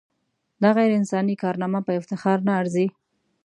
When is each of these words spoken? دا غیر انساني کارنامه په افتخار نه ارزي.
دا 0.61 0.69
غیر 0.77 0.91
انساني 0.99 1.35
کارنامه 1.43 1.79
په 1.87 1.91
افتخار 1.99 2.37
نه 2.47 2.51
ارزي. 2.61 2.87